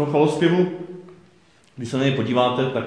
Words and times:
tom 0.00 0.10
chvalospěvu, 0.10 0.72
když 1.76 1.88
se 1.88 1.98
na 1.98 2.04
něj 2.04 2.16
podíváte, 2.16 2.70
tak 2.70 2.84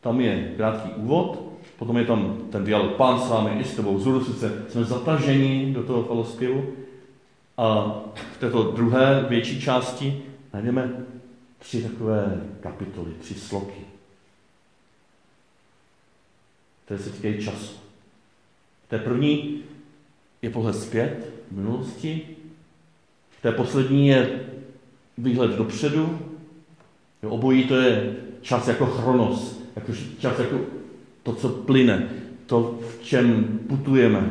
tam 0.00 0.20
je 0.20 0.54
krátký 0.56 0.90
úvod, 0.90 1.42
potom 1.78 1.96
je 1.96 2.04
tam 2.04 2.48
ten 2.52 2.64
dialog 2.64 2.92
Pán 2.92 3.20
s 3.20 3.28
vámi 3.28 3.60
i 3.60 3.64
s 3.64 3.74
tebou, 3.74 3.98
zůru 3.98 4.24
sice 4.24 4.64
jsme 4.68 4.84
zataženi 4.84 5.72
do 5.74 5.82
toho 5.82 6.02
chvalospěvu 6.02 6.74
a 7.58 7.94
v 8.14 8.38
této 8.38 8.62
druhé 8.62 9.26
větší 9.28 9.60
části 9.60 10.22
najdeme 10.52 11.06
tři 11.58 11.82
takové 11.82 12.40
kapitoly, 12.60 13.10
tři 13.20 13.34
sloky, 13.34 13.80
které 16.84 17.00
se 17.00 17.10
týkají 17.10 17.44
času. 17.44 17.74
V 18.86 18.88
té 18.88 18.98
první 18.98 19.62
je 20.42 20.50
pohled 20.50 20.76
zpět 20.76 21.32
v 21.50 21.56
minulosti, 21.56 22.28
v 23.38 23.42
té 23.42 23.52
poslední 23.52 24.08
je 24.08 24.48
výhled 25.18 25.50
dopředu, 25.50 26.18
obojí 27.28 27.64
to 27.64 27.76
je 27.76 28.16
čas 28.42 28.68
jako 28.68 28.86
chronos, 28.86 29.60
jako 29.76 29.92
čas 30.18 30.38
jako 30.38 30.56
to, 31.22 31.32
co 31.32 31.48
plyne, 31.48 32.08
to, 32.46 32.78
v 32.90 33.04
čem 33.04 33.58
putujeme, 33.68 34.30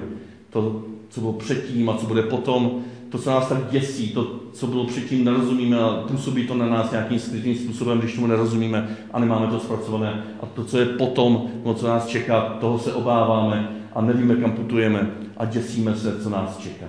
to, 0.49 0.83
co 1.09 1.21
bylo 1.21 1.33
předtím 1.33 1.89
a 1.89 1.97
co 1.97 2.05
bude 2.05 2.21
potom, 2.21 2.83
to, 3.09 3.17
co 3.17 3.29
nás 3.29 3.49
tak 3.49 3.69
děsí, 3.71 4.09
to, 4.09 4.39
co 4.53 4.67
bylo 4.67 4.85
předtím, 4.85 5.25
nerozumíme 5.25 5.79
a 5.79 6.03
působí 6.07 6.47
to 6.47 6.55
na 6.55 6.69
nás 6.69 6.91
nějakým 6.91 7.19
skrytým 7.19 7.55
způsobem, 7.55 7.99
když 7.99 8.15
tomu 8.15 8.27
nerozumíme 8.27 8.97
a 9.13 9.19
nemáme 9.19 9.47
to 9.47 9.59
zpracované. 9.59 10.23
A 10.41 10.45
to, 10.45 10.63
co 10.63 10.77
je 10.77 10.85
potom, 10.85 11.51
no, 11.65 11.73
co 11.73 11.87
nás 11.87 12.07
čeká, 12.07 12.41
toho 12.41 12.79
se 12.79 12.93
obáváme 12.93 13.71
a 13.95 14.01
nevíme, 14.01 14.35
kam 14.35 14.51
putujeme 14.51 15.11
a 15.37 15.45
děsíme 15.45 15.95
se, 15.95 16.23
co 16.23 16.29
nás 16.29 16.57
čeká. 16.57 16.85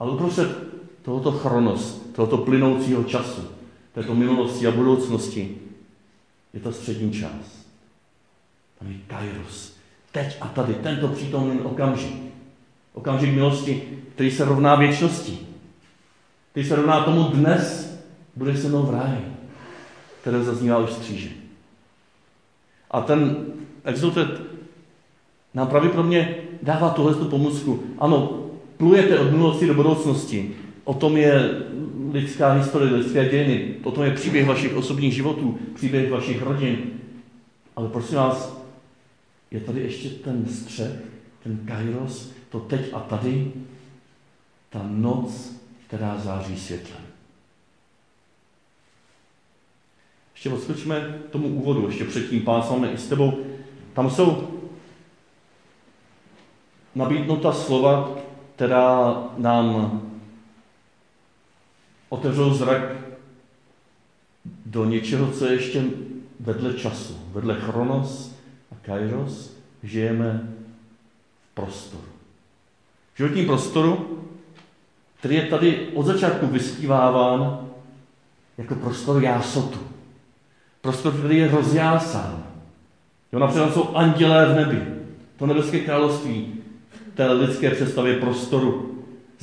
Ale 0.00 0.10
uprostřed 0.10 0.73
tohoto 1.04 1.32
chronos, 1.32 2.00
tohoto 2.12 2.38
plynoucího 2.38 3.04
času, 3.04 3.48
této 3.94 4.14
minulosti 4.14 4.66
a 4.66 4.70
budoucnosti, 4.70 5.58
je 6.52 6.60
ta 6.60 6.72
střední 6.72 7.12
část. 7.12 7.66
Tam 8.78 8.90
je 8.90 8.96
kairos. 9.06 9.76
Teď 10.12 10.36
a 10.40 10.48
tady, 10.48 10.74
tento 10.74 11.08
přítomný 11.08 11.60
okamžik. 11.60 12.16
Okamžik 12.94 13.34
milosti, 13.34 13.82
který 14.14 14.30
se 14.30 14.44
rovná 14.44 14.74
věčnosti. 14.74 15.38
Který 16.50 16.68
se 16.68 16.76
rovná 16.76 17.04
tomu 17.04 17.22
dnes 17.22 17.94
bude 18.36 18.56
se 18.56 18.68
mnou 18.68 18.82
v 18.82 18.90
ráji, 18.90 19.24
které 20.20 20.42
zaznívá 20.42 20.78
už 20.78 20.92
z 20.92 20.98
kříže. 20.98 21.28
A 22.90 23.00
ten 23.00 23.46
exultet 23.84 24.42
nám 25.54 25.68
pravděpodobně 25.68 26.36
dává 26.62 26.90
tuhle 26.90 27.14
tu 27.14 27.24
pomůcku. 27.24 27.82
Ano, 27.98 28.40
plujete 28.76 29.18
od 29.18 29.30
minulosti 29.30 29.66
do 29.66 29.74
budoucnosti. 29.74 30.56
O 30.84 30.94
tom 30.94 31.16
je 31.16 31.62
lidská 32.12 32.52
historie, 32.52 32.94
lidské 32.94 33.28
dějiny. 33.28 33.74
O 33.82 33.90
tom 33.90 34.04
je 34.04 34.10
příběh 34.10 34.46
vašich 34.46 34.76
osobních 34.76 35.14
životů, 35.14 35.58
příběh 35.74 36.10
vašich 36.10 36.42
rodin. 36.42 36.78
Ale 37.76 37.88
prosím 37.88 38.16
vás, 38.16 38.64
je 39.50 39.60
tady 39.60 39.80
ještě 39.80 40.08
ten 40.08 40.46
střed, 40.46 41.04
ten 41.42 41.58
kairos, 41.66 42.32
to 42.48 42.60
teď 42.60 42.80
a 42.92 43.00
tady, 43.00 43.52
ta 44.70 44.80
noc, 44.88 45.52
která 45.86 46.18
září 46.18 46.56
světlem. 46.56 47.02
Ještě 50.34 50.50
odskočíme 50.50 51.18
tomu 51.30 51.48
úvodu, 51.48 51.86
ještě 51.86 52.04
předtím, 52.04 52.42
pán 52.42 52.88
i 52.92 52.98
s 52.98 53.08
tebou. 53.08 53.44
Tam 53.92 54.10
jsou 54.10 54.48
nabídnuta 56.94 57.52
slova, 57.52 58.16
která 58.54 59.22
nám 59.38 60.02
otevřou 62.14 62.54
zrak 62.54 62.82
do 64.66 64.84
něčeho, 64.84 65.32
co 65.32 65.46
je 65.46 65.52
ještě 65.52 65.84
vedle 66.40 66.74
času, 66.74 67.16
vedle 67.32 67.60
chronos 67.60 68.34
a 68.72 68.74
kairos, 68.82 69.56
žijeme 69.82 70.48
v 71.50 71.54
prostoru. 71.54 72.04
V 73.14 73.18
životním 73.18 73.46
prostoru, 73.46 74.20
který 75.18 75.34
je 75.34 75.46
tady 75.46 75.88
od 75.94 76.06
začátku 76.06 76.46
vyskýváván 76.46 77.68
jako 78.58 78.74
prostor 78.74 79.22
jásotu. 79.22 79.78
Prostor, 80.80 81.12
který 81.12 81.38
je 81.38 81.48
rozjásán. 81.48 82.44
Jo, 83.32 83.38
například 83.38 83.74
jsou 83.74 83.96
andělé 83.96 84.46
v 84.46 84.56
nebi. 84.56 84.86
To 85.36 85.46
nebeské 85.46 85.80
království 85.80 86.54
v 87.12 87.16
té 87.16 87.32
lidské 87.32 87.70
představě 87.70 88.16
prostoru 88.16 88.93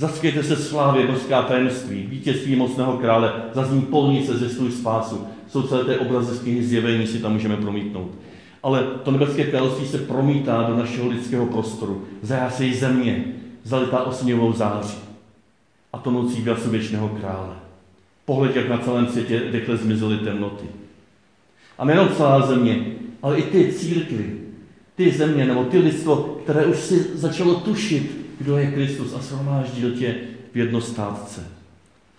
Zaskvějte 0.02 0.44
se 0.44 0.56
slávě 0.56 1.08
božská 1.08 1.42
tajemství, 1.42 2.06
vítězství 2.10 2.56
mocného 2.56 2.98
krále, 2.98 3.34
zazní 3.54 3.82
polnice 3.82 4.38
ze 4.38 4.50
svůj 4.50 4.72
spásu. 4.72 5.28
Jsou 5.48 5.64
celé 5.64 5.84
té 5.84 6.00
obrazy 6.00 6.36
z 6.36 6.40
knihy 6.40 6.64
zjevení, 6.64 7.08
si 7.08 7.20
tam 7.20 7.34
můžeme 7.34 7.58
promítnout. 7.58 8.12
Ale 8.64 8.84
to 9.04 9.12
nebeské 9.12 9.44
království 9.44 9.88
se 9.88 9.98
promítá 9.98 10.64
do 10.64 10.78
našeho 10.78 11.08
lidského 11.08 11.46
prostoru. 11.46 12.06
Zajásejí 12.22 12.74
země, 12.74 13.26
zalitá 13.64 14.04
osměvou 14.04 14.54
září. 14.54 14.98
A 15.94 15.98
to 15.98 16.12
nocí 16.12 16.42
glasu 16.42 16.70
věčného 16.70 17.10
krále. 17.10 17.56
Pohled, 18.26 18.56
jak 18.56 18.70
na 18.70 18.78
celém 18.78 19.08
světě 19.08 19.42
rychle 19.52 19.78
zmizely 19.78 20.18
temnoty. 20.18 20.66
A 21.78 21.86
nejenom 21.86 22.10
celá 22.10 22.48
země, 22.48 22.86
ale 23.22 23.38
i 23.38 23.42
ty 23.42 23.74
církvy, 23.74 24.38
ty 24.96 25.12
země, 25.12 25.46
nebo 25.46 25.64
ty 25.64 25.78
lidstvo, 25.78 26.40
které 26.44 26.66
už 26.66 26.78
si 26.78 27.08
začalo 27.14 27.56
tušit, 27.56 28.21
kdo 28.42 28.58
je 28.58 28.72
Kristus 28.72 29.14
a 29.14 29.22
shromáždil 29.22 29.92
tě 29.92 30.16
v 30.54 30.58
jednostátce. 30.58 31.48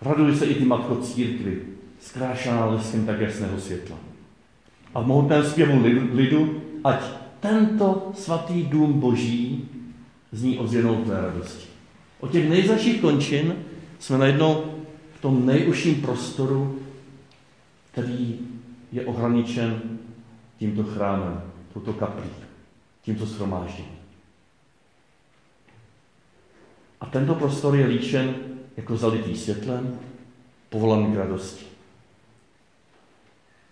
Raduj 0.01 0.35
se 0.35 0.45
i 0.45 0.55
ty 0.55 0.65
matko 0.65 0.95
církvy, 0.95 1.61
zkrášená 1.99 2.65
leskem 2.65 3.05
tak 3.05 3.19
jasného 3.19 3.59
světla. 3.59 3.97
A 4.93 5.01
v 5.01 5.07
mohutném 5.07 5.43
zpěvu 5.43 5.83
lidu, 6.13 6.61
ať 6.83 7.03
tento 7.39 8.11
svatý 8.15 8.63
dům 8.63 8.99
boží 8.99 9.69
zní 10.31 10.59
ozvěnou 10.59 11.03
tvé 11.03 11.21
radosti. 11.21 11.67
O 12.19 12.27
těch 12.27 12.49
nejzaších 12.49 13.01
končin 13.01 13.55
jsme 13.99 14.17
najednou 14.17 14.63
v 15.17 15.21
tom 15.21 15.45
nejužším 15.45 15.95
prostoru, 15.95 16.79
který 17.91 18.39
je 18.91 19.05
ohraničen 19.05 19.81
tímto 20.59 20.83
chrámem, 20.83 21.41
touto 21.73 21.93
kaplí, 21.93 22.29
tímto 23.01 23.25
shromážděním. 23.25 24.02
A 27.03 27.05
tento 27.05 27.35
prostor 27.35 27.75
je 27.75 27.87
líčen 27.87 28.35
jako 28.77 28.97
zalitý 28.97 29.37
světlem, 29.37 29.99
povolaný 30.69 31.13
k 31.13 31.17
radosti. 31.17 31.65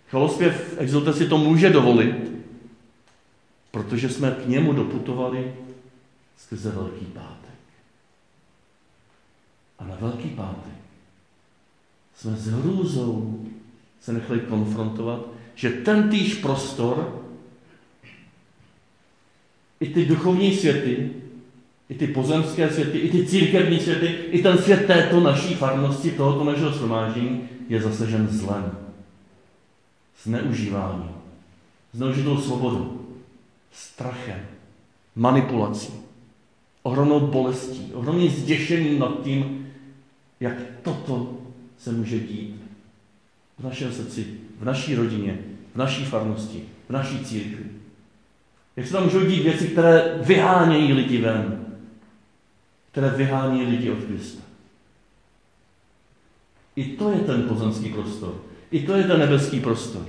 Chvalospěv 0.08 0.74
exulte 0.78 1.12
si 1.12 1.28
to 1.28 1.38
může 1.38 1.70
dovolit, 1.70 2.32
protože 3.70 4.08
jsme 4.08 4.30
k 4.30 4.48
němu 4.48 4.72
doputovali 4.72 5.54
skrze 6.38 6.70
Velký 6.70 7.04
pátek. 7.04 7.58
A 9.78 9.84
na 9.84 9.96
Velký 9.96 10.28
pátek 10.28 10.74
jsme 12.16 12.36
s 12.36 12.46
hrůzou 12.46 13.46
se 14.00 14.12
nechali 14.12 14.40
konfrontovat, 14.40 15.20
že 15.54 15.70
ten 15.70 16.10
týž 16.10 16.34
prostor, 16.34 17.22
i 19.80 19.88
ty 19.88 20.04
duchovní 20.04 20.56
světy, 20.56 21.10
i 21.92 21.94
ty 21.94 22.06
pozemské 22.06 22.70
světy, 22.70 22.98
i 22.98 23.10
ty 23.10 23.26
církevní 23.26 23.80
světy, 23.80 24.06
i 24.06 24.42
ten 24.42 24.58
svět 24.58 24.86
této 24.86 25.20
naší 25.20 25.54
farnosti, 25.54 26.10
tohoto 26.10 26.44
našeho 26.44 26.70
shromáždění 26.70 27.48
je 27.68 27.82
zasažen 27.82 28.28
zlem, 28.28 28.72
zneužívání, 30.22 31.10
zneužitou 31.92 32.38
svobodu, 32.38 33.06
strachem, 33.72 34.40
manipulací, 35.16 35.92
ohromnou 36.82 37.20
bolestí, 37.20 37.90
ohromným 37.94 38.30
zděšením 38.30 38.98
nad 38.98 39.22
tím, 39.22 39.68
jak 40.40 40.54
toto 40.82 41.38
se 41.78 41.92
může 41.92 42.20
dít 42.20 42.62
v 43.58 43.64
našem 43.64 43.92
srdci, 43.92 44.26
v 44.60 44.64
naší 44.64 44.94
rodině, 44.94 45.38
v 45.74 45.76
naší 45.76 46.04
farnosti, 46.04 46.62
v 46.88 46.92
naší 46.92 47.24
církvi. 47.24 47.64
Jak 48.76 48.86
se 48.86 48.92
tam 48.92 49.04
můžou 49.04 49.20
dít 49.26 49.42
věci, 49.42 49.68
které 49.68 50.18
vyhánějí 50.22 50.92
lidi 50.92 51.18
ven, 51.18 51.61
které 52.92 53.10
vyhání 53.10 53.62
lidi 53.62 53.90
od 53.90 54.04
Krista. 54.04 54.42
I 56.76 56.84
to 56.84 57.10
je 57.10 57.18
ten 57.18 57.42
pozemský 57.42 57.92
prostor. 57.92 58.34
I 58.70 58.86
to 58.86 58.92
je 58.92 59.04
ten 59.04 59.20
nebeský 59.20 59.60
prostor. 59.60 60.06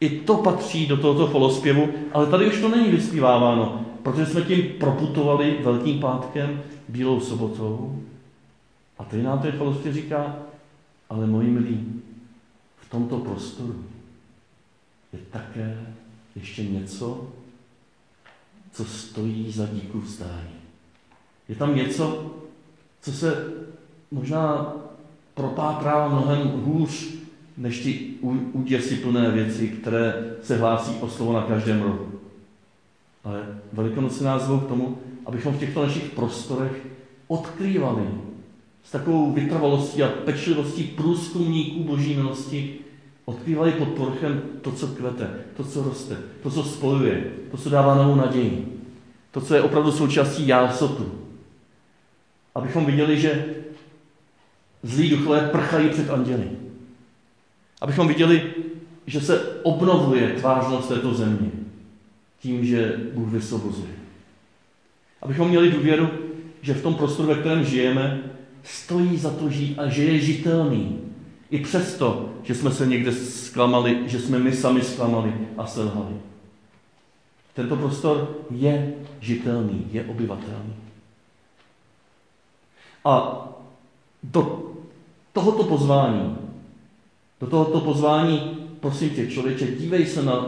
I 0.00 0.10
to 0.10 0.36
patří 0.36 0.86
do 0.86 0.96
tohoto 0.96 1.26
cholospěvu, 1.26 1.88
ale 2.12 2.26
tady 2.26 2.46
už 2.46 2.60
to 2.60 2.68
není 2.68 2.90
vyspíváváno, 2.90 3.86
protože 4.02 4.26
jsme 4.26 4.42
tím 4.42 4.62
proputovali 4.62 5.58
Velkým 5.62 6.00
pátkem, 6.00 6.62
Bílou 6.88 7.20
sobotou. 7.20 8.02
A 8.98 9.04
tady 9.04 9.22
nám 9.22 9.38
ten 9.38 9.52
cholospěv 9.52 9.94
říká, 9.94 10.36
ale 11.10 11.26
moji 11.26 11.48
milí, 11.48 12.02
v 12.76 12.90
tomto 12.90 13.18
prostoru 13.18 13.84
je 15.12 15.18
také 15.30 15.86
ještě 16.36 16.64
něco, 16.64 17.30
co 18.72 18.84
stojí 18.84 19.52
za 19.52 19.66
díku 19.66 20.00
vzdání. 20.00 20.63
Je 21.48 21.54
tam 21.54 21.76
něco, 21.76 22.32
co 23.02 23.12
se 23.12 23.52
možná 24.10 24.72
propátrává 25.34 26.08
mnohem 26.08 26.48
hůř 26.64 27.14
než 27.56 27.80
ty 27.82 28.10
úděsiplné 28.52 29.30
věci, 29.30 29.68
které 29.68 30.34
se 30.42 30.56
hlásí 30.56 30.94
o 31.00 31.08
slovo 31.08 31.32
na 31.32 31.42
každém 31.42 31.82
rohu. 31.82 32.08
Ale 33.24 33.46
Velikonoce 33.72 34.24
nás 34.24 34.42
zvou 34.42 34.58
k 34.58 34.68
tomu, 34.68 34.98
abychom 35.26 35.54
v 35.54 35.58
těchto 35.58 35.82
našich 35.82 36.04
prostorech 36.04 36.86
odkrývali 37.28 38.08
s 38.84 38.90
takovou 38.90 39.32
vytrvalostí 39.32 40.02
a 40.02 40.08
pečlivostí 40.08 40.82
průzkumníků 40.82 41.84
boží 41.84 42.14
milosti, 42.14 42.78
odkrývali 43.24 43.72
pod 43.72 43.88
porchem 43.88 44.42
to, 44.62 44.72
co 44.72 44.86
kvete, 44.86 45.30
to, 45.56 45.64
co 45.64 45.82
roste, 45.82 46.16
to, 46.42 46.50
co 46.50 46.62
spojuje, 46.62 47.32
to, 47.50 47.56
co 47.56 47.70
dává 47.70 47.94
novou 47.94 48.14
naději, 48.14 48.80
to, 49.30 49.40
co 49.40 49.54
je 49.54 49.62
opravdu 49.62 49.92
součástí 49.92 50.46
jásotu. 50.46 51.12
Abychom 52.54 52.86
viděli, 52.86 53.20
že 53.20 53.44
zlí 54.82 55.10
duchové 55.10 55.48
prchají 55.48 55.88
před 55.88 56.10
anděli. 56.10 56.50
Abychom 57.80 58.08
viděli, 58.08 58.54
že 59.06 59.20
se 59.20 59.60
obnovuje 59.62 60.28
tvářnost 60.28 60.88
této 60.88 61.14
země 61.14 61.50
tím, 62.40 62.64
že 62.64 63.00
Bůh 63.14 63.28
vysvobozuje. 63.28 63.92
Abychom 65.22 65.48
měli 65.48 65.70
důvěru, 65.70 66.08
že 66.62 66.74
v 66.74 66.82
tom 66.82 66.94
prostoru, 66.94 67.28
ve 67.28 67.34
kterém 67.34 67.64
žijeme, 67.64 68.22
stojí 68.62 69.16
za 69.16 69.30
to 69.30 69.50
žít 69.50 69.78
a 69.78 69.88
že 69.88 70.04
je 70.04 70.18
žitelný. 70.18 71.00
I 71.50 71.58
přesto, 71.58 72.32
že 72.42 72.54
jsme 72.54 72.70
se 72.70 72.86
někde 72.86 73.12
zklamali, 73.12 74.02
že 74.06 74.20
jsme 74.20 74.38
my 74.38 74.52
sami 74.52 74.82
zklamali 74.82 75.32
a 75.58 75.66
selhali. 75.66 76.14
Tento 77.54 77.76
prostor 77.76 78.38
je 78.50 78.94
žitelný, 79.20 79.86
je 79.92 80.04
obyvatelný. 80.04 80.74
A 83.04 83.48
do 84.22 84.62
tohoto 85.32 85.64
pozvání, 85.64 86.36
do 87.40 87.46
tohoto 87.46 87.80
pozvání, 87.80 88.40
prosím 88.80 89.10
tě, 89.10 89.26
člověče, 89.26 89.66
dívej 89.66 90.06
se 90.06 90.22
na 90.22 90.46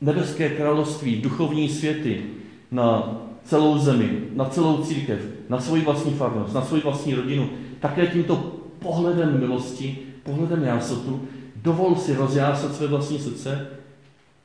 nebeské 0.00 0.48
království, 0.48 1.16
duchovní 1.16 1.68
světy, 1.68 2.26
na 2.70 3.16
celou 3.44 3.78
zemi, 3.78 4.22
na 4.32 4.44
celou 4.44 4.82
církev, 4.82 5.20
na 5.48 5.60
svoji 5.60 5.82
vlastní 5.82 6.12
farnost, 6.12 6.54
na 6.54 6.62
svoji 6.62 6.82
vlastní 6.82 7.14
rodinu, 7.14 7.50
také 7.80 8.06
tímto 8.06 8.36
pohledem 8.78 9.40
milosti, 9.40 9.98
pohledem 10.22 10.62
jásotu, 10.62 11.28
dovol 11.56 11.96
si 11.96 12.14
rozjásat 12.14 12.74
své 12.74 12.86
vlastní 12.86 13.18
srdce, 13.18 13.68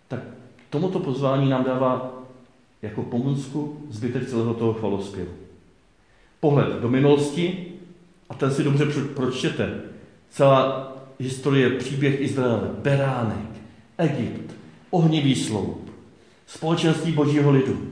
tak 0.08 0.20
tomuto 0.70 1.00
pozvání 1.00 1.50
nám 1.50 1.64
dává 1.64 2.14
jako 2.82 3.04
pomůcku 3.04 3.78
zbytek 3.90 4.30
celého 4.30 4.54
toho 4.54 4.74
chvalospěvu. 4.74 5.49
Pohled 6.40 6.82
do 6.82 6.90
minulosti, 6.90 7.66
a 8.30 8.34
ten 8.34 8.54
si 8.54 8.64
dobře 8.64 8.86
pročtěte. 9.16 9.82
Celá 10.30 10.94
historie, 11.20 11.70
příběh 11.70 12.22
Izraele, 12.22 12.70
Beránek, 12.82 13.50
Egypt, 13.98 14.56
ohnivý 14.90 15.36
sloup, 15.36 15.92
společenství 16.48 17.12
božího 17.12 17.52
lidu 17.52 17.92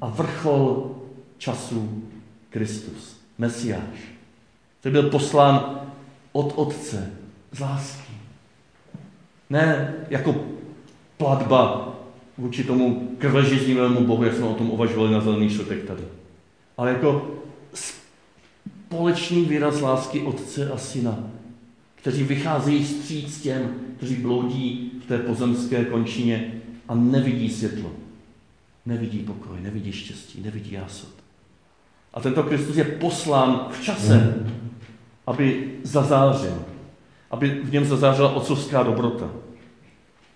a 0.00 0.08
vrchol 0.08 0.96
času 1.38 2.02
Kristus, 2.50 3.20
Mesiáš, 3.38 4.12
který 4.80 4.92
byl 4.92 5.10
poslán 5.10 5.80
od 6.32 6.52
Otce 6.56 7.12
z 7.52 7.60
lásky. 7.60 8.12
Ne 9.50 9.94
jako 10.10 10.44
platba 11.16 11.94
vůči 12.38 12.64
tomu 12.64 13.16
krvežiznivému 13.18 14.06
Bohu, 14.06 14.24
jak 14.24 14.34
jsme 14.34 14.46
o 14.46 14.54
tom 14.54 14.70
uvažovali 14.70 15.12
na 15.12 15.20
zelený 15.20 15.50
šotek 15.50 15.84
tady. 15.84 16.02
Ale 16.78 16.90
jako 16.90 17.30
společný 17.74 19.44
výraz 19.44 19.80
lásky 19.80 20.20
Otce 20.20 20.70
a 20.70 20.78
Syna, 20.78 21.18
kteří 21.94 22.22
vycházejí 22.22 22.86
stříc 22.86 23.42
těm, 23.42 23.74
kteří 23.96 24.14
bloudí 24.14 24.92
v 25.04 25.06
té 25.06 25.18
pozemské 25.18 25.84
končině 25.84 26.52
a 26.88 26.94
nevidí 26.94 27.50
světlo. 27.50 27.90
Nevidí 28.86 29.18
pokoj, 29.18 29.60
nevidí 29.60 29.92
štěstí, 29.92 30.42
nevidí 30.42 30.72
jásot. 30.72 31.10
A 32.14 32.20
tento 32.20 32.42
Kristus 32.42 32.76
je 32.76 32.84
poslán 32.84 33.66
v 33.70 33.82
čase, 33.82 34.46
aby 35.26 35.72
zazářil, 35.82 36.64
aby 37.30 37.50
v 37.50 37.72
něm 37.72 37.84
zazářila 37.84 38.32
otcovská 38.32 38.82
dobrota. 38.82 39.30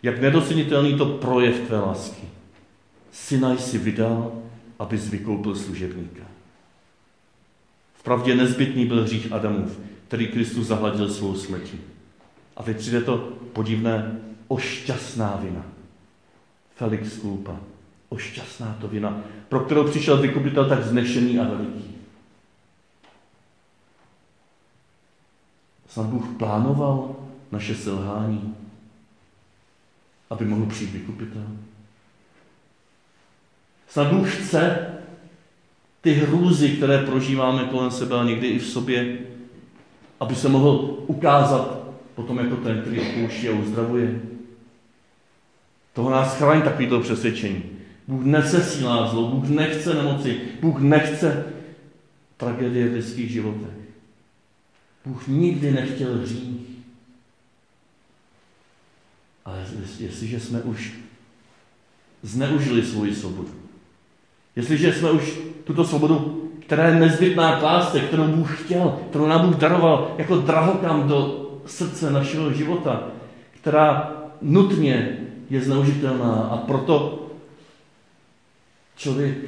Jak 0.02 0.20
nedocenitelný 0.20 0.94
to 0.94 1.06
projev 1.06 1.60
tvé 1.60 1.78
lásky. 1.78 2.26
Syna 3.12 3.56
si 3.56 3.78
vydal, 3.78 4.32
aby 4.78 4.96
vykoupil 4.96 5.54
služebníka. 5.54 6.31
Vpravdě 8.02 8.34
nezbytný 8.34 8.86
byl 8.86 9.02
hřích 9.02 9.32
Adamův, 9.32 9.80
který 10.08 10.26
Kristus 10.28 10.66
zahladil 10.66 11.10
svou 11.10 11.34
smrtí. 11.34 11.80
A 12.56 12.62
teď 12.62 12.76
přijde 12.76 13.00
to 13.00 13.18
podivné 13.52 14.20
ošťastná 14.48 15.36
vina. 15.42 15.62
Felix 16.76 17.16
Kulpa. 17.16 17.56
Ošťastná 18.08 18.76
to 18.80 18.88
vina, 18.88 19.20
pro 19.48 19.60
kterou 19.60 19.88
přišel 19.88 20.16
vykupitel 20.16 20.68
tak 20.68 20.84
znešený 20.84 21.38
a 21.38 21.44
veliký. 21.44 21.94
Snad 25.88 26.06
Bůh 26.06 26.24
plánoval 26.38 27.16
naše 27.52 27.74
selhání, 27.74 28.56
aby 30.30 30.44
mohl 30.44 30.66
přijít 30.66 30.92
vykupitel. 30.92 31.46
Snad 33.88 34.12
Bůh 34.12 34.34
chce 34.34 34.92
ty 36.02 36.12
hrůzy, 36.12 36.68
které 36.68 36.98
prožíváme 36.98 37.64
kolem 37.64 37.90
sebe 37.90 38.16
a 38.20 38.24
někdy 38.24 38.46
i 38.48 38.58
v 38.58 38.66
sobě, 38.66 39.18
aby 40.20 40.34
se 40.34 40.48
mohl 40.48 40.98
ukázat 41.06 41.82
potom 42.14 42.38
jako 42.38 42.56
ten, 42.56 42.80
který 42.80 43.00
opouští 43.00 43.48
a 43.48 43.52
uzdravuje. 43.52 44.20
Toho 45.92 46.10
nás 46.10 46.36
chrání 46.36 46.62
takovýto 46.62 47.00
přesvědčení. 47.00 47.62
Bůh 48.08 48.24
nesesílá 48.24 49.08
zlo, 49.08 49.28
Bůh 49.28 49.48
nechce 49.48 49.94
nemoci, 49.94 50.40
Bůh 50.60 50.80
nechce 50.80 51.44
tragédie 52.36 52.88
v 52.88 52.92
lidských 52.92 53.30
životech. 53.30 53.74
Bůh 55.06 55.28
nikdy 55.28 55.70
nechtěl 55.70 56.18
hřích. 56.18 56.60
Ale 59.44 59.66
jestliže 59.98 60.40
jsme 60.40 60.62
už 60.62 60.92
zneužili 62.22 62.82
svoji 62.82 63.14
svobodu, 63.14 63.54
jestliže 64.56 64.92
jsme 64.92 65.10
už 65.10 65.38
tuto 65.72 65.84
svobodu, 65.84 66.48
která 66.66 66.88
je 66.88 67.00
nezbytná 67.00 67.60
k 67.60 67.62
lásce, 67.62 68.00
kterou 68.00 68.26
Bůh 68.26 68.60
chtěl, 68.64 68.98
kterou 69.10 69.26
nám 69.26 69.46
Bůh 69.46 69.56
daroval 69.56 70.14
jako 70.18 70.36
drahokam 70.36 71.08
do 71.08 71.48
srdce 71.66 72.10
našeho 72.10 72.52
života, 72.52 73.08
která 73.60 74.16
nutně 74.42 75.18
je 75.50 75.60
zneužitelná 75.60 76.34
a 76.34 76.56
proto 76.56 77.26
člověk 78.96 79.38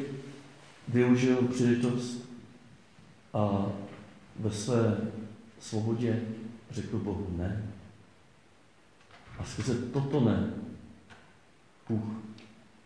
využil 0.88 1.37
příležitost 1.37 2.25
a 3.35 3.66
ve 4.38 4.50
své 4.50 4.97
svobodě 5.61 6.21
řekl 6.71 6.99
Bohu 6.99 7.26
ne. 7.37 7.62
A 9.38 9.45
skrze 9.45 9.75
toto 9.75 10.21
ne 10.21 10.50
Bůh 11.88 12.04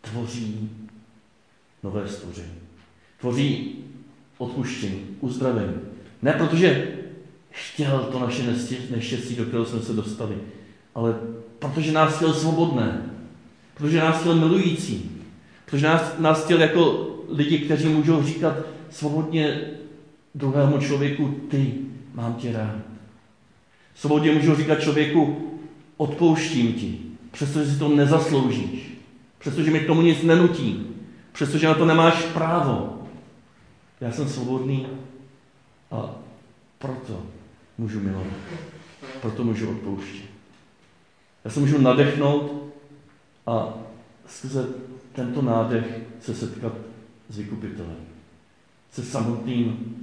tvoří 0.01 0.71
nové 1.83 2.09
stvoření. 2.09 2.68
Tvoří 3.21 3.75
odpuštění, 4.39 5.01
uzdravení. 5.21 5.75
Ne 6.23 6.33
protože 6.33 6.89
chtěl 7.51 8.09
to 8.13 8.19
naše 8.19 8.57
neštěstí, 8.91 9.37
do 9.37 9.45
kterého 9.45 9.67
jsme 9.67 9.81
se 9.81 9.93
dostali, 9.93 10.35
ale 10.95 11.15
protože 11.59 11.93
nás 11.93 12.17
chtěl 12.17 12.35
svobodné, 12.35 13.03
protože 13.75 13.99
nás 13.99 14.21
chtěl 14.21 14.35
milující, 14.35 15.11
protože 15.65 15.87
nás, 15.87 16.15
nás 16.19 16.45
chtěl 16.45 16.61
jako 16.61 17.09
lidi, 17.29 17.59
kteří 17.59 17.89
můžou 17.89 18.23
říkat 18.23 18.57
svobodně 18.91 19.61
druhému 20.35 20.79
člověku, 20.79 21.41
ty, 21.49 21.75
mám 22.15 22.35
tě 22.35 22.53
rád. 22.53 22.77
Svobodně 23.95 24.33
můžou 24.33 24.57
říkat 24.57 24.81
člověku, 24.81 25.51
odpouštím 25.97 26.73
ti, 26.73 26.99
přestože 27.31 27.71
si 27.71 27.79
to 27.79 27.89
nezasloužíš, 27.89 28.99
přestože 29.39 29.71
mi 29.71 29.81
k 29.81 29.87
tomu 29.87 30.03
nic 30.03 30.23
nenutí, 30.23 30.87
přestože 31.33 31.67
na 31.67 31.75
to 31.75 31.87
nemáš 31.87 32.23
právo. 32.23 32.98
Já 34.01 34.13
jsem 34.13 34.29
svobodný 34.29 34.87
a 35.91 36.15
proto 36.79 37.27
můžu 37.79 38.01
milovat. 38.01 38.33
Proto 39.21 39.45
můžu 39.45 39.71
odpouštět. 39.71 40.31
Já 41.45 41.51
se 41.51 41.61
můžu 41.61 41.79
nadechnout 41.79 42.75
a 43.47 43.75
skrze 44.27 44.69
tento 45.13 45.43
nádech 45.43 46.01
se 46.21 46.35
setkat 46.35 46.73
s 47.29 47.39
vykupitelem. 47.39 47.97
Se 48.91 49.05
samotným 49.05 49.97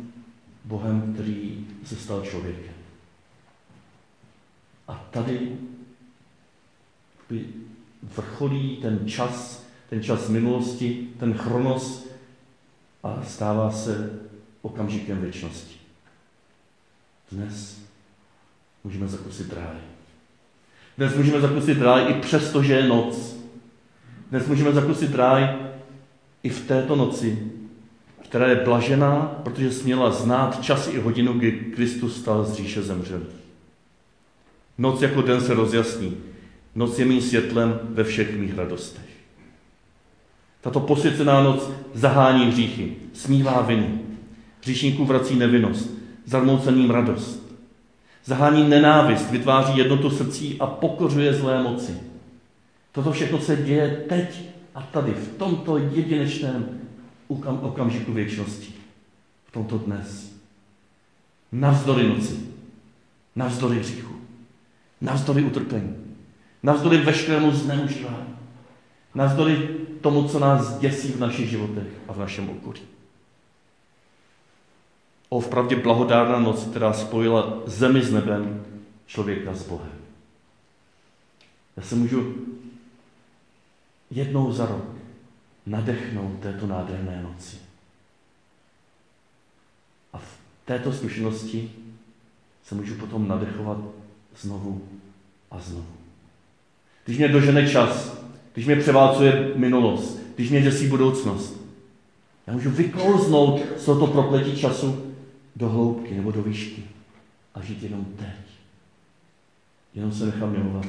Bohem, 0.65 1.13
který 1.13 1.67
se 1.83 1.95
stal 1.95 2.21
člověkem. 2.21 2.73
A 4.87 4.93
tady 5.11 5.57
vrcholí 8.03 8.77
ten 8.77 9.07
čas, 9.07 9.65
ten 9.89 10.03
čas 10.03 10.29
minulosti, 10.29 11.07
ten 11.19 11.33
chronos 11.33 12.07
a 13.05 13.23
stává 13.27 13.71
se 13.71 14.19
okamžikem 14.61 15.21
věčnosti. 15.21 15.75
dnes 17.31 17.81
můžeme 18.83 19.07
zakusit 19.07 19.53
ráj. 19.53 19.77
Dnes 20.97 21.15
můžeme 21.15 21.41
zakusit 21.41 21.81
ráj 21.81 22.11
i 22.11 22.13
přesto, 22.13 22.63
že 22.63 22.73
je 22.73 22.87
noc. 22.87 23.35
Dnes 24.29 24.47
můžeme 24.47 24.71
zakusit 24.71 25.15
ráj 25.15 25.55
i 26.43 26.49
v 26.49 26.67
této 26.67 26.95
noci, 26.95 27.51
která 28.23 28.47
je 28.47 28.55
blažená, 28.55 29.41
protože 29.43 29.71
směla 29.71 30.11
znát 30.11 30.63
čas 30.63 30.87
i 30.87 30.99
hodinu, 30.99 31.33
kdy 31.33 31.51
Kristus 31.51 32.19
stal 32.19 32.45
z 32.45 32.53
říše 32.53 32.81
zemřelých. 32.81 33.45
Noc 34.77 35.01
jako 35.01 35.21
den 35.21 35.41
se 35.41 35.53
rozjasní. 35.53 36.17
Noc 36.75 36.99
je 36.99 37.05
mým 37.05 37.21
světlem 37.21 37.79
ve 37.83 38.03
všech 38.03 38.37
mých 38.37 38.57
radostech. 38.57 39.14
Tato 40.65 40.79
posvěcená 40.79 41.43
noc 41.43 41.71
zahání 41.93 42.45
hříchy, 42.45 42.95
smívá 43.13 43.61
viny. 43.61 43.99
Hříšníků 44.61 45.05
vrací 45.05 45.35
nevinnost, 45.35 45.89
zarmoucením 46.25 46.89
radost. 46.89 47.55
Zahání 48.23 48.69
nenávist, 48.69 49.31
vytváří 49.31 49.77
jednotu 49.77 50.09
srdcí 50.09 50.59
a 50.59 50.67
pokořuje 50.67 51.33
zlé 51.33 51.63
moci. 51.63 51.99
Toto 52.91 53.11
všechno 53.11 53.39
se 53.39 53.55
děje 53.55 54.05
teď 54.09 54.41
a 54.75 54.81
tady, 54.81 55.11
v 55.11 55.37
tomto 55.37 55.77
jedinečném 55.77 56.69
okamžiku 57.61 58.13
věčnosti. 58.13 58.73
V 59.45 59.51
tomto 59.51 59.77
dnes. 59.77 60.35
Navzdory 61.51 62.07
noci. 62.07 62.39
Navzdory 63.35 63.79
hříchu. 63.79 64.13
Navzdory 65.01 65.43
utrpení. 65.43 65.95
Navzdory 66.63 66.97
veškerému 66.97 67.51
zneužívání. 67.51 68.35
Navzdory 69.15 69.84
tomu, 70.05 70.27
co 70.27 70.39
nás 70.39 70.77
děsí 70.77 71.11
v 71.11 71.19
našich 71.19 71.49
životech 71.49 71.87
a 72.07 72.13
v 72.13 72.19
našem 72.19 72.49
okolí. 72.49 72.81
O 75.29 75.39
vpravdě 75.39 75.75
blahodárná 75.75 76.39
noc, 76.39 76.63
která 76.63 76.93
spojila 76.93 77.57
zemi 77.65 78.01
s 78.01 78.11
nebem, 78.11 78.65
člověka 79.05 79.53
s 79.53 79.67
Bohem. 79.67 79.91
Já 81.77 81.83
se 81.83 81.95
můžu 81.95 82.35
jednou 84.11 84.51
za 84.51 84.65
rok 84.65 84.85
nadechnout 85.65 86.39
této 86.39 86.67
nádherné 86.67 87.23
noci. 87.23 87.57
A 90.13 90.17
v 90.17 90.37
této 90.65 90.93
zkušenosti 90.93 91.71
se 92.63 92.75
můžu 92.75 92.95
potom 92.95 93.27
nadechovat 93.27 93.77
znovu 94.37 94.87
a 95.51 95.59
znovu. 95.59 95.95
Když 97.05 97.17
mě 97.17 97.27
dožene 97.27 97.69
čas, 97.69 98.24
když 98.55 98.65
mě 98.65 98.75
převálcuje 98.75 99.51
minulost, 99.55 100.19
když 100.35 100.49
mě 100.49 100.61
děsí 100.61 100.87
budoucnost, 100.87 101.61
já 102.47 102.53
můžu 102.53 102.69
vyklouznout 102.69 103.61
z 103.77 103.85
tohoto 103.85 104.07
prokletí 104.11 104.57
času 104.57 105.13
do 105.55 105.69
hloubky 105.69 106.15
nebo 106.15 106.31
do 106.31 106.41
výšky 106.41 106.83
a 107.55 107.61
žít 107.61 107.83
jenom 107.83 108.05
teď. 108.05 108.27
Jenom 109.93 110.11
se 110.11 110.25
nechám 110.25 110.51
milovat 110.51 110.85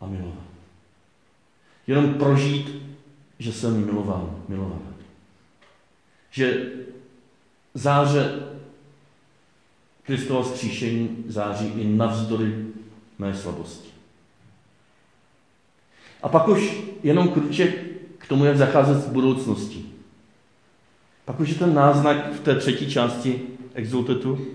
a 0.00 0.06
milovat. 0.06 0.44
Jenom 1.86 2.14
prožít, 2.14 2.82
že 3.38 3.52
jsem 3.52 3.86
milován, 3.86 4.42
milovaná. 4.48 4.92
Že 6.30 6.72
záře 7.74 8.42
Kristova 10.02 10.44
skříšení 10.44 11.24
září 11.26 11.66
i 11.66 11.88
navzdory 11.88 12.66
mé 13.18 13.34
slabosti. 13.34 13.88
A 16.22 16.28
pak 16.28 16.48
už 16.48 16.80
jenom 17.02 17.28
kruček 17.28 17.84
k 18.18 18.26
tomu, 18.26 18.44
jak 18.44 18.56
zacházet 18.56 19.02
s 19.02 19.08
budoucností. 19.08 19.92
Pak 21.24 21.40
už 21.40 21.48
je 21.48 21.54
ten 21.54 21.74
náznak 21.74 22.32
v 22.32 22.40
té 22.40 22.54
třetí 22.54 22.90
části 22.90 23.40
exultetu, 23.74 24.46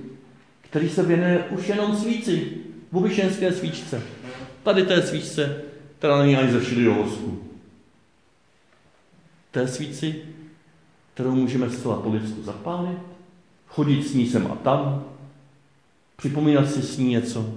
který 0.62 0.90
se 0.90 1.04
věnuje 1.04 1.44
už 1.50 1.68
jenom 1.68 1.96
svíci, 1.96 2.52
bubišenské 2.92 3.52
svíčce. 3.52 4.04
Tady 4.64 4.84
té 4.84 5.02
svíčce, 5.02 5.62
která 5.98 6.22
není 6.22 6.38
ani 6.38 6.52
ze 6.52 6.60
všude 6.60 6.90
vosku. 6.90 7.44
Té 9.52 9.68
svíci, 9.68 10.22
kterou 11.14 11.32
můžeme 11.32 11.70
zcela 11.70 11.96
po 11.96 12.10
lidsku 12.10 12.44
zapálit, 12.44 12.98
chodit 13.68 14.04
s 14.04 14.14
ní 14.14 14.28
sem 14.28 14.48
a 14.52 14.56
tam, 14.56 15.06
připomínat 16.16 16.72
si 16.72 16.82
s 16.82 16.98
ní 16.98 17.10
něco, 17.10 17.54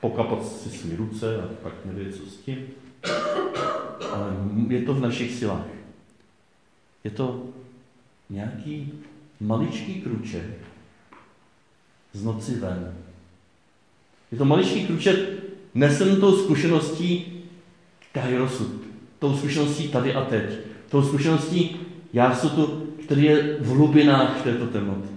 pokapat 0.00 0.46
si 0.46 0.68
s 0.68 0.84
ní 0.84 0.96
ruce 0.96 1.42
a 1.42 1.48
pak 1.62 1.72
nevědět, 1.84 2.16
co 2.16 2.30
s 2.30 2.36
tím. 2.36 2.66
Ale 4.12 4.36
je 4.68 4.82
to 4.82 4.94
v 4.94 5.00
našich 5.00 5.34
silách. 5.34 5.66
Je 7.04 7.10
to 7.10 7.42
nějaký 8.30 8.92
maličký 9.40 9.94
kruček 9.94 10.44
z 12.12 12.24
noci 12.24 12.54
ven. 12.54 12.94
Je 14.32 14.38
to 14.38 14.44
maličký 14.44 14.86
kruček 14.86 15.16
nesen 15.74 16.20
tou 16.20 16.36
zkušeností 16.36 17.32
Kairosud, 18.12 18.72
tou 19.18 19.36
zkušeností 19.36 19.88
tady 19.88 20.14
a 20.14 20.24
teď, 20.24 20.44
tou 20.88 21.02
zkušeností 21.02 21.76
jásutu, 22.12 22.92
který 23.04 23.24
je 23.24 23.56
v 23.60 23.68
hlubinách 23.68 24.42
této 24.42 24.66
temnoty. 24.66 25.08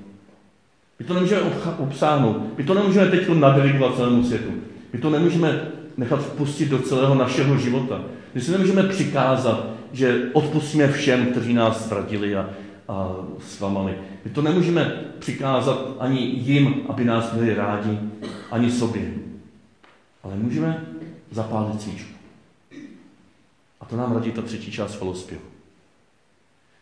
My 1.00 1.06
to 1.06 1.14
nemůžeme 1.14 1.42
obsáhnout, 1.78 2.58
my 2.58 2.64
to 2.64 2.74
nemůžeme 2.74 3.12
teď 3.12 3.30
nadeligovat 3.30 3.96
celému 3.96 4.24
světu. 4.24 4.52
My 4.94 5.00
to 5.00 5.10
nemůžeme 5.10 5.72
nechat 6.00 6.20
vpustit 6.20 6.70
do 6.70 6.80
celého 6.80 7.16
našeho 7.16 7.58
života. 7.58 8.02
My 8.34 8.42
si 8.42 8.52
nemůžeme 8.52 8.84
přikázat, 8.84 9.66
že 9.92 10.30
odpustíme 10.34 10.92
všem, 10.92 11.26
kteří 11.26 11.54
nás 11.54 11.86
ztratili 11.86 12.36
a, 12.36 12.50
a 12.88 13.16
zklamali. 13.40 13.96
My 14.26 14.32
to 14.32 14.42
nemůžeme 14.42 15.04
přikázat 15.20 15.96
ani 16.00 16.20
jim, 16.20 16.76
aby 16.90 17.06
nás 17.06 17.34
měli 17.34 17.56
rádi, 17.56 18.00
ani 18.52 18.72
sobě. 18.72 19.14
Ale 20.24 20.36
můžeme 20.36 20.86
zapálit 21.32 21.82
svíčku. 21.82 22.14
A 23.82 23.86
to 23.86 23.98
nám 23.98 24.14
radí 24.14 24.32
ta 24.32 24.42
třetí 24.42 24.72
část 24.72 24.94
falospěvu. 24.94 25.42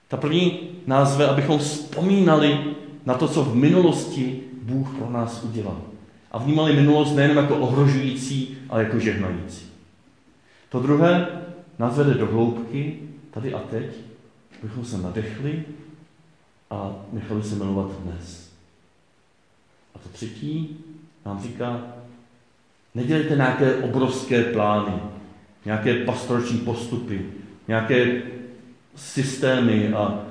Ta 0.08 0.18
první 0.18 0.70
názve, 0.88 1.28
abychom 1.28 1.60
vzpomínali 1.60 2.60
na 3.06 3.14
to, 3.14 3.28
co 3.28 3.44
v 3.44 3.56
minulosti 3.56 4.40
Bůh 4.62 4.96
pro 4.98 5.10
nás 5.10 5.44
udělal 5.44 5.82
a 6.32 6.38
vnímali 6.38 6.76
minulost 6.76 7.16
nejen 7.16 7.38
jako 7.38 7.58
ohrožující, 7.58 8.58
ale 8.70 8.84
jako 8.84 9.00
žehnající. 9.00 9.66
To 10.70 10.80
druhé 10.80 11.28
nás 11.80 11.98
vede 11.98 12.14
do 12.14 12.26
hloubky, 12.26 13.00
tady 13.32 13.54
a 13.54 13.60
teď, 13.60 13.86
abychom 14.60 14.86
se 14.86 14.98
nadechli 14.98 15.64
a 16.70 16.96
nechali 17.14 17.44
se 17.44 17.56
milovat 17.56 17.92
dnes. 18.04 18.52
A 19.96 20.00
to 20.00 20.10
třetí 20.10 20.78
nám 21.26 21.42
říká, 21.44 21.82
nedělejte 22.96 23.36
nějaké 23.36 23.76
obrovské 23.76 24.44
plány, 24.44 24.94
nějaké 25.66 25.96
pastorační 26.06 26.60
postupy, 26.60 27.26
nějaké 27.68 28.22
systémy 28.96 29.94
a, 29.94 30.24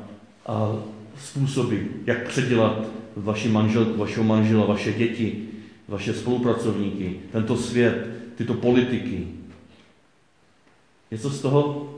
a 0.46 0.72
způsoby, 1.18 1.76
jak 2.06 2.28
předělat 2.28 2.78
vaši 3.16 3.48
manželku, 3.48 3.98
vašeho 3.98 4.24
manžela, 4.24 4.66
vaše 4.66 4.92
děti, 4.92 5.45
vaše 5.88 6.14
spolupracovníky, 6.14 7.20
tento 7.32 7.56
svět, 7.56 8.16
tyto 8.34 8.54
politiky. 8.54 9.28
Něco 11.10 11.30
z 11.30 11.40
toho? 11.40 11.92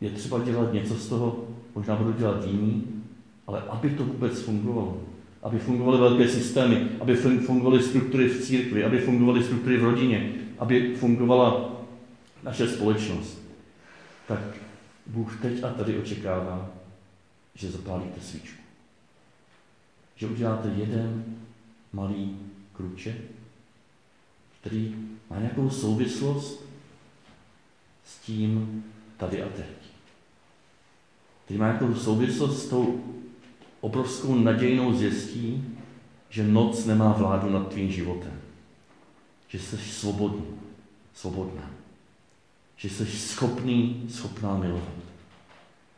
Je 0.00 0.10
třeba 0.10 0.38
dělat, 0.38 0.72
něco 0.72 0.94
z 0.94 1.08
toho? 1.08 1.48
Možná 1.74 1.96
budou 1.96 2.12
dělat 2.12 2.44
jiní, 2.46 3.04
ale 3.46 3.62
aby 3.68 3.90
to 3.90 4.04
vůbec 4.04 4.40
fungovalo, 4.40 5.02
aby 5.42 5.58
fungovaly 5.58 5.98
velké 5.98 6.28
systémy, 6.28 6.88
aby 7.00 7.16
fungovaly 7.16 7.82
struktury 7.82 8.28
v 8.28 8.44
církvi, 8.44 8.84
aby 8.84 8.98
fungovaly 8.98 9.44
struktury 9.44 9.76
v 9.76 9.84
rodině, 9.84 10.32
aby 10.58 10.94
fungovala 10.94 11.72
naše 12.42 12.68
společnost, 12.68 13.42
tak 14.28 14.40
Bůh 15.06 15.38
teď 15.42 15.64
a 15.64 15.68
tady 15.68 15.98
očekává, 15.98 16.70
že 17.54 17.70
zapálíte 17.70 18.20
svíčku 18.20 18.57
že 20.18 20.26
uděláte 20.26 20.68
jeden 20.68 21.36
malý 21.92 22.36
kruček, 22.72 23.16
který 24.60 24.96
má 25.30 25.38
nějakou 25.38 25.70
souvislost 25.70 26.64
s 28.04 28.18
tím 28.18 28.84
tady 29.16 29.42
a 29.42 29.48
teď. 29.48 29.66
Který 31.44 31.60
má 31.60 31.66
nějakou 31.66 31.94
souvislost 31.94 32.66
s 32.66 32.68
tou 32.68 33.04
obrovskou 33.80 34.34
nadějnou 34.34 34.94
zjistí, 34.94 35.64
že 36.28 36.46
noc 36.46 36.84
nemá 36.84 37.12
vládu 37.12 37.50
nad 37.50 37.68
tvým 37.68 37.92
životem. 37.92 38.40
Že 39.48 39.58
jsi 39.58 39.76
svobodný, 39.76 40.46
svobodná. 41.14 41.70
Že 42.76 42.90
jsi 42.90 43.06
schopný, 43.06 44.06
schopná 44.08 44.56
milovat. 44.56 45.07